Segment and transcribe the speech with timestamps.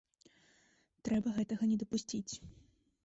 [1.07, 2.33] Трэба гэтага не дапусціць.